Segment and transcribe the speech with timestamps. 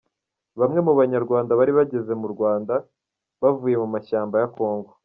[0.59, 2.73] Bamwe mu Banyarwanda bari bageze mu Rwanda
[3.41, 4.91] bavuye mu mashyamba ya kongo.